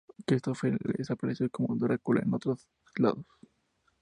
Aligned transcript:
Christopher 0.25 0.73
Lee 0.83 1.05
apareció 1.09 1.47
como 1.51 1.75
Drácula 1.75 2.21
en 2.23 2.33
otras 2.33 2.67
dos. 2.97 3.19